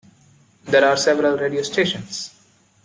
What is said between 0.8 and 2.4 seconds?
are several radio stations.